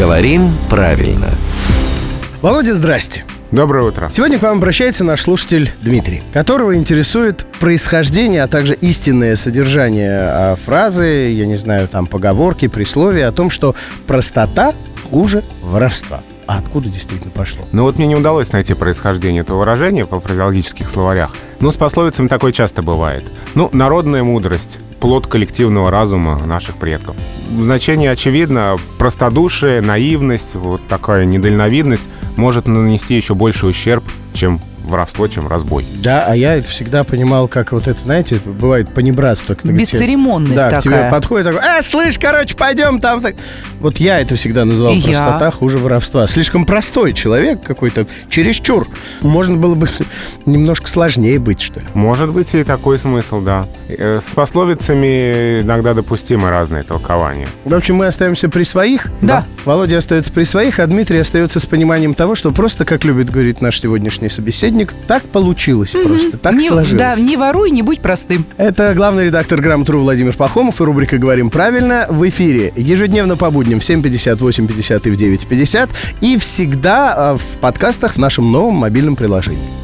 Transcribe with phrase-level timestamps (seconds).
[0.00, 1.28] Говорим правильно.
[2.40, 3.22] Володя, здрасте.
[3.50, 4.08] Доброе утро.
[4.10, 10.56] Сегодня к вам обращается наш слушатель Дмитрий, которого интересует происхождение, а также истинное содержание а,
[10.56, 13.74] фразы, я не знаю, там поговорки, присловия о том, что
[14.06, 14.72] простота
[15.10, 16.22] хуже воровства.
[16.46, 17.66] А откуда действительно пошло?
[17.72, 21.36] Ну вот мне не удалось найти происхождение этого выражения по фразеологических словарях.
[21.60, 23.24] Но с пословицами такое часто бывает.
[23.54, 27.16] Ну, народная мудрость, плод коллективного разума наших предков.
[27.50, 28.76] Значение очевидно.
[28.98, 35.86] Простодушие, наивность, вот такая недальновидность может нанести еще больше ущерб, чем воровство, чем разбой.
[36.02, 39.54] Да, а я это всегда понимал, как вот это, знаете, бывает понебратство.
[39.56, 41.10] тебе- Бесцеремонность Да, к тебе такая.
[41.10, 43.22] подходит такой, э, слышь, короче, пойдем там.
[43.22, 43.36] так».
[43.80, 45.04] Вот я это всегда называл И я.
[45.04, 46.26] простота хуже воровства.
[46.26, 48.88] Слишком простой человек какой-то, чересчур.
[49.20, 49.88] Можно было бы
[50.46, 51.86] немножко сложнее быть, что ли.
[51.94, 53.66] Может быть и такой смысл, да.
[53.88, 57.46] Э, С пословицами иногда допустимы разные толкования.
[57.64, 59.06] В общем, мы остаемся при своих.
[59.20, 59.46] Да.
[59.64, 63.60] Володя остается при своих, а Дмитрий остается с пониманием того, что просто, как любит говорить
[63.60, 66.98] наш сегодняшний собеседник, так получилось просто, так не, сложилось.
[66.98, 68.44] Да, не воруй, не будь простым.
[68.56, 73.80] Это главный редактор «Грамотру» Владимир Пахомов и рубрика «Говорим правильно» в эфире ежедневно по будням
[73.80, 79.16] в 7.50, 8.50 и в 9.50 и всегда а, в подкастах в нашем новом мобильном
[79.16, 79.79] приложении.